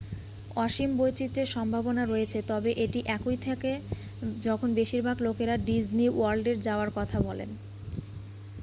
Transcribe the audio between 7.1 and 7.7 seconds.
বলেন।